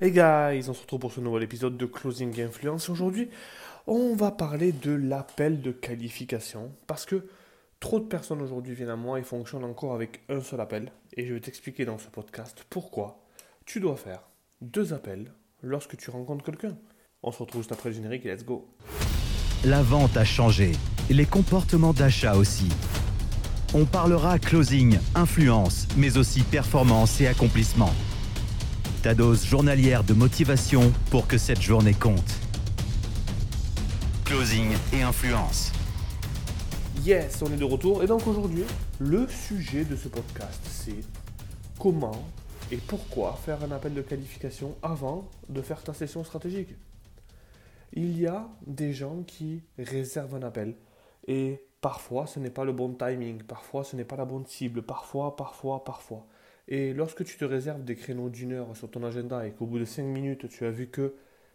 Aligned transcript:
Hey 0.00 0.12
guys, 0.12 0.68
on 0.68 0.74
se 0.74 0.82
retrouve 0.82 1.00
pour 1.00 1.12
ce 1.12 1.18
nouvel 1.18 1.42
épisode 1.42 1.76
de 1.76 1.84
Closing 1.84 2.40
Influence. 2.40 2.88
Aujourd'hui, 2.88 3.30
on 3.88 4.14
va 4.14 4.30
parler 4.30 4.70
de 4.70 4.92
l'appel 4.92 5.60
de 5.60 5.72
qualification 5.72 6.70
parce 6.86 7.04
que 7.04 7.26
trop 7.80 7.98
de 7.98 8.04
personnes 8.04 8.40
aujourd'hui 8.40 8.76
viennent 8.76 8.90
à 8.90 8.96
moi 8.96 9.18
et 9.18 9.24
fonctionnent 9.24 9.64
encore 9.64 9.94
avec 9.94 10.20
un 10.28 10.40
seul 10.40 10.60
appel. 10.60 10.92
Et 11.16 11.26
je 11.26 11.34
vais 11.34 11.40
t'expliquer 11.40 11.84
dans 11.84 11.98
ce 11.98 12.06
podcast 12.10 12.64
pourquoi 12.70 13.24
tu 13.66 13.80
dois 13.80 13.96
faire 13.96 14.20
deux 14.60 14.92
appels 14.92 15.32
lorsque 15.64 15.96
tu 15.96 16.10
rencontres 16.10 16.44
quelqu'un. 16.44 16.76
On 17.24 17.32
se 17.32 17.40
retrouve 17.40 17.62
juste 17.62 17.72
après 17.72 17.88
le 17.88 17.96
générique 17.96 18.24
et 18.24 18.32
let's 18.32 18.44
go. 18.44 18.68
La 19.64 19.82
vente 19.82 20.16
a 20.16 20.24
changé, 20.24 20.70
les 21.10 21.26
comportements 21.26 21.92
d'achat 21.92 22.36
aussi. 22.36 22.68
On 23.74 23.84
parlera 23.84 24.38
closing, 24.38 24.96
influence, 25.16 25.88
mais 25.96 26.18
aussi 26.18 26.42
performance 26.42 27.20
et 27.20 27.26
accomplissement 27.26 27.90
ta 29.02 29.14
dose 29.14 29.46
journalière 29.46 30.02
de 30.02 30.12
motivation 30.12 30.92
pour 31.10 31.28
que 31.28 31.38
cette 31.38 31.60
journée 31.60 31.94
compte. 31.94 32.40
Closing 34.24 34.70
et 34.92 35.02
influence. 35.02 35.72
Yes, 37.04 37.40
on 37.42 37.52
est 37.52 37.56
de 37.56 37.64
retour. 37.64 38.02
Et 38.02 38.06
donc 38.06 38.26
aujourd'hui, 38.26 38.64
le 38.98 39.28
sujet 39.28 39.84
de 39.84 39.94
ce 39.94 40.08
podcast, 40.08 40.60
c'est 40.64 41.04
comment 41.78 42.24
et 42.72 42.76
pourquoi 42.76 43.38
faire 43.44 43.62
un 43.62 43.70
appel 43.70 43.94
de 43.94 44.02
qualification 44.02 44.74
avant 44.82 45.30
de 45.48 45.62
faire 45.62 45.82
ta 45.82 45.94
session 45.94 46.24
stratégique. 46.24 46.74
Il 47.92 48.18
y 48.18 48.26
a 48.26 48.48
des 48.66 48.92
gens 48.92 49.22
qui 49.26 49.62
réservent 49.78 50.34
un 50.34 50.42
appel 50.42 50.74
et 51.26 51.62
parfois 51.80 52.26
ce 52.26 52.40
n'est 52.40 52.50
pas 52.50 52.64
le 52.64 52.72
bon 52.72 52.92
timing, 52.92 53.42
parfois 53.42 53.84
ce 53.84 53.96
n'est 53.96 54.04
pas 54.04 54.16
la 54.16 54.24
bonne 54.24 54.44
cible, 54.44 54.82
parfois, 54.82 55.36
parfois, 55.36 55.84
parfois. 55.84 56.26
Et 56.68 56.92
lorsque 56.92 57.24
tu 57.24 57.38
te 57.38 57.44
réserves 57.46 57.82
des 57.82 57.96
créneaux 57.96 58.28
d'une 58.28 58.52
heure 58.52 58.76
sur 58.76 58.90
ton 58.90 59.02
agenda 59.02 59.46
et 59.46 59.52
qu'au 59.52 59.64
bout 59.64 59.78
de 59.78 59.86
5 59.86 60.02
minutes, 60.02 60.48
tu 60.50 60.66
as 60.66 60.70
vu 60.70 60.88
que 60.88 61.14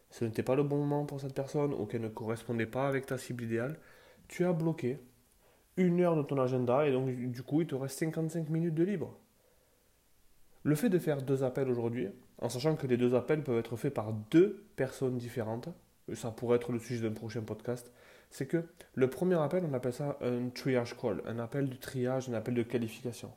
ce 0.09 0.25
n'était 0.25 0.41
pas 0.43 0.55
le 0.55 0.63
bon 0.63 0.77
moment 0.77 1.05
pour 1.05 1.21
cette 1.21 1.35
personne 1.35 1.71
ou 1.73 1.85
qu'elle 1.85 2.01
ne 2.01 2.09
correspondait 2.09 2.65
pas 2.65 2.87
avec 2.87 3.05
ta 3.05 3.19
cible 3.19 3.43
idéale, 3.43 3.77
tu 4.27 4.43
as 4.43 4.53
bloqué 4.53 4.99
une 5.77 6.01
heure 6.01 6.15
de 6.15 6.23
ton 6.23 6.39
agenda 6.39 6.87
et 6.87 6.91
donc 6.91 7.09
du 7.09 7.43
coup, 7.43 7.61
il 7.61 7.67
te 7.67 7.75
reste 7.75 7.99
55 7.99 8.49
minutes 8.49 8.73
de 8.73 8.83
libre. 8.83 9.19
Le 10.63 10.75
fait 10.75 10.89
de 10.89 10.97
faire 10.97 11.21
deux 11.21 11.43
appels 11.43 11.69
aujourd'hui, 11.69 12.07
en 12.39 12.49
sachant 12.49 12.75
que 12.75 12.87
les 12.87 12.97
deux 12.97 13.13
appels 13.13 13.43
peuvent 13.43 13.59
être 13.59 13.75
faits 13.75 13.93
par 13.93 14.13
deux 14.13 14.65
personnes 14.75 15.17
différentes, 15.17 15.69
ça 16.13 16.31
pourrait 16.31 16.57
être 16.57 16.71
le 16.71 16.79
sujet 16.79 17.07
d'un 17.07 17.13
prochain 17.13 17.41
podcast, 17.41 17.91
c'est 18.29 18.47
que 18.47 18.65
le 18.95 19.09
premier 19.09 19.35
appel, 19.35 19.63
on 19.69 19.73
appelle 19.73 19.93
ça 19.93 20.17
un 20.21 20.49
triage 20.49 20.97
call, 20.97 21.21
un 21.25 21.37
appel 21.37 21.69
de 21.69 21.75
triage, 21.75 22.29
un 22.29 22.33
appel 22.33 22.55
de 22.55 22.63
qualification. 22.63 23.31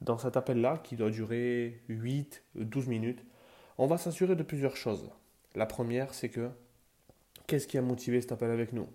Dans 0.00 0.18
cet 0.18 0.36
appel-là, 0.36 0.78
qui 0.82 0.96
doit 0.96 1.10
durer 1.10 1.82
8-12 1.90 2.88
minutes, 2.88 3.24
on 3.78 3.86
va 3.86 3.98
s'assurer 3.98 4.34
de 4.34 4.42
plusieurs 4.42 4.76
choses. 4.76 5.10
La 5.54 5.66
première, 5.66 6.14
c'est 6.14 6.28
que 6.28 6.50
qu'est-ce 7.46 7.66
qui 7.66 7.76
a 7.76 7.82
motivé 7.82 8.20
cet 8.20 8.32
appel 8.32 8.50
avec 8.50 8.72
nous? 8.72 8.86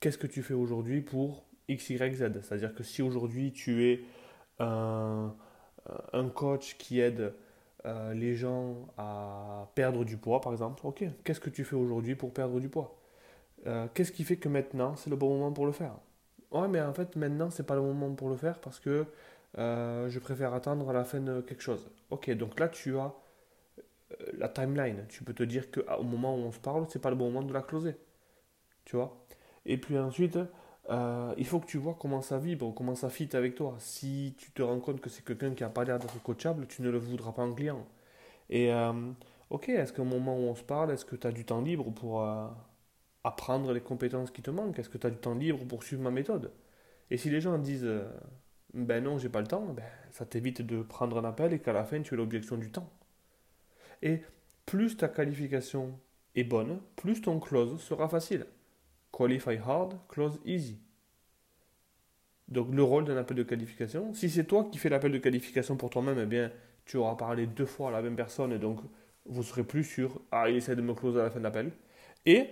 Qu'est-ce 0.00 0.18
que 0.18 0.26
tu 0.26 0.42
fais 0.42 0.54
aujourd'hui 0.54 1.00
pour 1.02 1.44
X, 1.68 1.90
Y, 1.90 2.14
Z? 2.14 2.40
C'est-à-dire 2.42 2.74
que 2.74 2.82
si 2.82 3.00
aujourd'hui 3.00 3.52
tu 3.52 3.84
es 3.86 4.00
un, 4.58 5.34
coach 6.34 6.76
qui 6.78 7.00
aide 7.00 7.34
euh, 7.86 8.14
les 8.14 8.34
gens 8.34 8.88
à 8.96 9.70
perdre 9.74 10.04
du 10.04 10.16
poids, 10.16 10.40
par 10.40 10.52
exemple, 10.52 10.84
ok, 10.86 11.04
qu'est-ce 11.22 11.40
que 11.40 11.50
tu 11.50 11.64
fais 11.64 11.76
aujourd'hui 11.76 12.16
pour 12.16 12.32
perdre 12.32 12.58
du 12.58 12.68
poids? 12.68 12.98
Euh, 13.66 13.86
Qu'est-ce 13.94 14.12
qui 14.12 14.24
fait 14.24 14.36
que 14.36 14.48
maintenant 14.48 14.96
c'est 14.96 15.10
le 15.10 15.16
bon 15.16 15.30
moment 15.30 15.52
pour 15.52 15.66
le 15.66 15.72
faire? 15.72 15.96
Ouais, 16.54 16.68
mais 16.68 16.80
en 16.80 16.94
fait, 16.94 17.16
maintenant, 17.16 17.50
c'est 17.50 17.66
pas 17.66 17.74
le 17.74 17.82
moment 17.82 18.14
pour 18.14 18.28
le 18.28 18.36
faire 18.36 18.60
parce 18.60 18.78
que 18.78 19.06
euh, 19.58 20.08
je 20.08 20.18
préfère 20.18 20.52
attendre 20.54 20.88
à 20.90 20.92
la 20.92 21.04
fin 21.04 21.20
de 21.20 21.40
quelque 21.40 21.62
chose. 21.62 21.88
Ok, 22.10 22.30
donc 22.32 22.58
là 22.58 22.68
tu 22.68 22.96
as 22.98 23.14
euh, 24.10 24.14
la 24.38 24.48
timeline. 24.48 25.06
Tu 25.08 25.24
peux 25.24 25.34
te 25.34 25.42
dire 25.42 25.70
qu'au 25.70 26.02
moment 26.02 26.34
où 26.34 26.38
on 26.40 26.52
se 26.52 26.58
parle, 26.58 26.86
c'est 26.88 27.00
pas 27.00 27.10
le 27.10 27.16
bon 27.16 27.30
moment 27.30 27.46
de 27.46 27.52
la 27.52 27.62
closer. 27.62 27.96
Tu 28.84 28.96
vois? 28.96 29.24
Et 29.66 29.78
puis 29.78 29.98
ensuite, 29.98 30.38
euh, 30.90 31.34
il 31.38 31.46
faut 31.46 31.60
que 31.60 31.66
tu 31.66 31.78
vois 31.78 31.96
comment 31.98 32.22
ça 32.22 32.38
vibre, 32.38 32.74
comment 32.74 32.94
ça 32.94 33.10
fit 33.10 33.34
avec 33.34 33.54
toi. 33.54 33.76
Si 33.78 34.34
tu 34.38 34.50
te 34.52 34.62
rends 34.62 34.80
compte 34.80 35.00
que 35.00 35.10
c'est 35.10 35.24
quelqu'un 35.24 35.54
qui 35.54 35.62
n'a 35.62 35.70
pas 35.70 35.84
l'air 35.84 35.98
d'être 35.98 36.22
coachable, 36.22 36.66
tu 36.66 36.82
ne 36.82 36.90
le 36.90 36.98
voudras 36.98 37.32
pas 37.32 37.42
en 37.42 37.52
client. 37.54 37.86
Et 38.50 38.70
ok, 39.50 39.68
est-ce 39.70 39.92
qu'au 39.92 40.04
moment 40.04 40.36
où 40.36 40.42
on 40.42 40.54
se 40.54 40.62
parle, 40.62 40.90
est-ce 40.92 41.04
que 41.04 41.16
tu 41.16 41.26
as 41.26 41.32
du 41.32 41.44
temps 41.46 41.62
libre 41.62 41.90
pour 41.92 42.26
apprendre 43.24 43.72
les 43.72 43.80
compétences 43.80 44.30
qui 44.30 44.42
te 44.42 44.50
manquent? 44.50 44.78
Est-ce 44.78 44.90
que 44.90 44.98
tu 44.98 45.06
as 45.06 45.10
du 45.10 45.16
temps 45.16 45.34
libre 45.34 45.64
pour 45.66 45.82
suivre 45.82 46.02
ma 46.02 46.10
méthode? 46.10 46.52
Et 47.10 47.16
si 47.16 47.30
les 47.30 47.40
gens 47.40 47.58
disent 47.58 47.88
ben 48.74 49.04
non, 49.04 49.18
j'ai 49.18 49.28
pas 49.28 49.40
le 49.40 49.46
temps, 49.46 49.64
ben, 49.72 49.84
ça 50.10 50.26
t'évite 50.26 50.62
de 50.62 50.82
prendre 50.82 51.18
un 51.18 51.24
appel 51.24 51.52
et 51.52 51.60
qu'à 51.60 51.72
la 51.72 51.84
fin 51.84 52.02
tu 52.02 52.14
aies 52.14 52.16
l'objection 52.16 52.56
du 52.56 52.70
temps. 52.70 52.90
Et 54.02 54.22
plus 54.66 54.96
ta 54.96 55.08
qualification 55.08 55.98
est 56.34 56.44
bonne, 56.44 56.80
plus 56.96 57.22
ton 57.22 57.38
close 57.38 57.80
sera 57.80 58.08
facile. 58.08 58.46
Qualify 59.12 59.56
hard, 59.56 59.98
close 60.08 60.40
easy. 60.44 60.80
Donc 62.48 62.74
le 62.74 62.82
rôle 62.82 63.04
d'un 63.04 63.16
appel 63.16 63.36
de 63.36 63.42
qualification, 63.42 64.12
si 64.12 64.28
c'est 64.28 64.44
toi 64.44 64.68
qui 64.70 64.78
fais 64.78 64.88
l'appel 64.88 65.12
de 65.12 65.18
qualification 65.18 65.76
pour 65.76 65.90
toi-même, 65.90 66.18
eh 66.18 66.26
bien 66.26 66.50
tu 66.84 66.96
auras 66.96 67.14
parlé 67.14 67.46
deux 67.46 67.66
fois 67.66 67.88
à 67.88 67.92
la 67.92 68.02
même 68.02 68.16
personne 68.16 68.52
et 68.52 68.58
donc 68.58 68.80
vous 69.24 69.42
serez 69.42 69.64
plus 69.64 69.84
sûr, 69.84 70.20
ah 70.30 70.50
il 70.50 70.56
essaie 70.56 70.76
de 70.76 70.82
me 70.82 70.94
close 70.94 71.16
à 71.16 71.22
la 71.22 71.30
fin 71.30 71.38
de 71.38 71.44
l'appel. 71.44 71.72
Et 72.26 72.48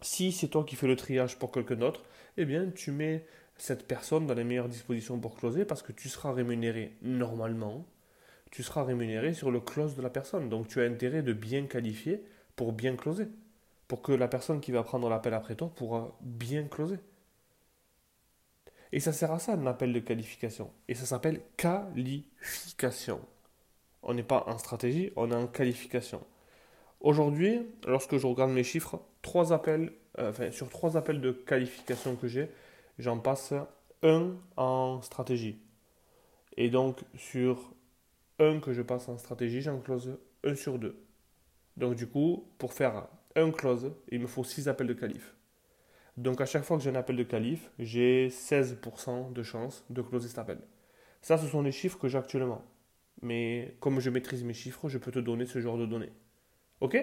si 0.00 0.32
c'est 0.32 0.48
toi 0.48 0.64
qui 0.64 0.76
fais 0.76 0.86
le 0.86 0.96
triage 0.96 1.38
pour 1.38 1.50
quelqu'un 1.50 1.76
d'autre, 1.76 2.02
eh 2.36 2.44
bien 2.44 2.70
tu 2.70 2.92
mets 2.92 3.26
cette 3.60 3.86
personne 3.86 4.26
dans 4.26 4.34
les 4.34 4.44
meilleures 4.44 4.68
dispositions 4.68 5.18
pour 5.18 5.36
closer 5.36 5.64
parce 5.64 5.82
que 5.82 5.92
tu 5.92 6.08
seras 6.08 6.32
rémunéré 6.32 6.96
normalement, 7.02 7.86
tu 8.50 8.62
seras 8.62 8.84
rémunéré 8.84 9.34
sur 9.34 9.50
le 9.50 9.60
close 9.60 9.96
de 9.96 10.02
la 10.02 10.08
personne. 10.08 10.48
Donc 10.48 10.68
tu 10.68 10.80
as 10.80 10.84
intérêt 10.84 11.22
de 11.22 11.32
bien 11.32 11.66
qualifier 11.66 12.24
pour 12.56 12.72
bien 12.72 12.96
closer. 12.96 13.28
Pour 13.86 14.02
que 14.02 14.12
la 14.12 14.28
personne 14.28 14.60
qui 14.60 14.72
va 14.72 14.82
prendre 14.82 15.08
l'appel 15.10 15.34
après 15.34 15.56
toi 15.56 15.70
pourra 15.74 16.16
bien 16.22 16.64
closer. 16.64 16.98
Et 18.92 19.00
ça 19.00 19.12
sert 19.12 19.30
à 19.30 19.38
ça 19.38 19.52
un 19.52 19.66
appel 19.66 19.92
de 19.92 20.00
qualification. 20.00 20.70
Et 20.88 20.94
ça 20.94 21.04
s'appelle 21.04 21.42
qualification. 21.56 23.20
On 24.02 24.14
n'est 24.14 24.22
pas 24.22 24.44
en 24.46 24.56
stratégie, 24.56 25.12
on 25.16 25.30
est 25.30 25.34
en 25.34 25.46
qualification. 25.46 26.24
Aujourd'hui, 27.00 27.60
lorsque 27.86 28.16
je 28.16 28.26
regarde 28.26 28.52
mes 28.52 28.64
chiffres, 28.64 29.00
trois 29.20 29.52
appels, 29.52 29.92
euh, 30.18 30.30
enfin, 30.30 30.50
sur 30.50 30.70
trois 30.70 30.96
appels 30.96 31.20
de 31.20 31.30
qualification 31.30 32.16
que 32.16 32.26
j'ai, 32.26 32.48
j'en 33.00 33.18
passe 33.18 33.54
un 34.02 34.36
en 34.56 35.02
stratégie. 35.02 35.60
Et 36.56 36.70
donc 36.70 37.00
sur 37.16 37.74
un 38.38 38.60
que 38.60 38.72
je 38.72 38.82
passe 38.82 39.08
en 39.08 39.18
stratégie, 39.18 39.60
j'en 39.60 39.80
close 39.80 40.18
un 40.44 40.54
sur 40.54 40.78
deux. 40.78 41.04
Donc 41.76 41.94
du 41.94 42.06
coup, 42.06 42.48
pour 42.58 42.72
faire 42.72 43.08
un 43.36 43.50
close, 43.50 43.92
il 44.10 44.20
me 44.20 44.26
faut 44.26 44.44
6 44.44 44.68
appels 44.68 44.86
de 44.86 44.94
qualif. 44.94 45.34
Donc 46.16 46.40
à 46.40 46.46
chaque 46.46 46.64
fois 46.64 46.76
que 46.76 46.82
j'ai 46.82 46.90
un 46.90 46.96
appel 46.96 47.16
de 47.16 47.22
qualif, 47.22 47.70
j'ai 47.78 48.28
16% 48.28 49.32
de 49.32 49.42
chance 49.42 49.84
de 49.90 50.02
closer 50.02 50.28
cet 50.28 50.38
appel. 50.38 50.58
Ça, 51.22 51.38
ce 51.38 51.46
sont 51.46 51.62
les 51.62 51.72
chiffres 51.72 51.98
que 51.98 52.08
j'ai 52.08 52.18
actuellement. 52.18 52.64
Mais 53.22 53.76
comme 53.80 54.00
je 54.00 54.10
maîtrise 54.10 54.42
mes 54.44 54.54
chiffres, 54.54 54.88
je 54.88 54.98
peux 54.98 55.12
te 55.12 55.18
donner 55.18 55.46
ce 55.46 55.60
genre 55.60 55.78
de 55.78 55.86
données. 55.86 56.12
Ok? 56.80 56.96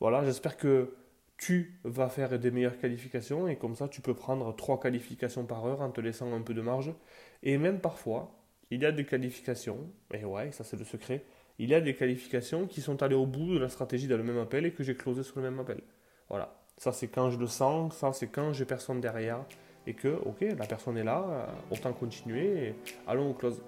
Voilà, 0.00 0.24
j'espère 0.24 0.56
que 0.56 0.94
tu 1.38 1.80
vas 1.84 2.08
faire 2.08 2.38
des 2.38 2.50
meilleures 2.50 2.78
qualifications 2.78 3.48
et 3.48 3.56
comme 3.56 3.74
ça 3.74 3.88
tu 3.88 4.00
peux 4.00 4.14
prendre 4.14 4.54
trois 4.54 4.78
qualifications 4.78 5.44
par 5.44 5.66
heure 5.66 5.80
en 5.80 5.90
te 5.90 6.00
laissant 6.00 6.32
un 6.32 6.40
peu 6.40 6.54
de 6.54 6.62
marge. 6.62 6.94
Et 7.42 7.58
même 7.58 7.80
parfois, 7.80 8.32
il 8.70 8.80
y 8.80 8.86
a 8.86 8.92
des 8.92 9.04
qualifications, 9.04 9.90
et 10.14 10.24
ouais, 10.24 10.50
ça 10.52 10.64
c'est 10.64 10.78
le 10.78 10.84
secret, 10.84 11.24
il 11.58 11.68
y 11.68 11.74
a 11.74 11.80
des 11.80 11.94
qualifications 11.94 12.66
qui 12.66 12.80
sont 12.80 13.02
allées 13.02 13.14
au 13.14 13.26
bout 13.26 13.54
de 13.54 13.58
la 13.58 13.68
stratégie 13.68 14.08
dans 14.08 14.16
le 14.16 14.22
même 14.22 14.38
appel 14.38 14.64
et 14.64 14.72
que 14.72 14.82
j'ai 14.82 14.96
closé 14.96 15.22
sur 15.22 15.36
le 15.36 15.42
même 15.42 15.60
appel. 15.60 15.80
Voilà, 16.28 16.56
ça 16.78 16.92
c'est 16.92 17.08
quand 17.08 17.30
je 17.30 17.38
le 17.38 17.46
sens, 17.46 17.96
ça 17.96 18.12
c'est 18.12 18.28
quand 18.28 18.52
j'ai 18.52 18.64
personne 18.64 19.00
derrière 19.00 19.44
et 19.86 19.94
que, 19.94 20.08
ok, 20.24 20.40
la 20.58 20.66
personne 20.66 20.96
est 20.96 21.04
là, 21.04 21.24
euh, 21.28 21.74
autant 21.74 21.92
continuer 21.92 22.74
allons 23.06 23.30
au 23.30 23.34
close. 23.34 23.60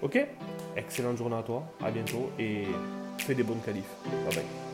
Ok? 0.00 0.18
Excellente 0.76 1.18
journée 1.18 1.36
à 1.36 1.42
toi, 1.42 1.64
à 1.82 1.90
bientôt 1.90 2.30
et 2.38 2.64
fais 3.18 3.34
des 3.34 3.42
bonnes 3.42 3.60
qualifs. 3.60 3.94
Bye 4.04 4.36
bye. 4.36 4.65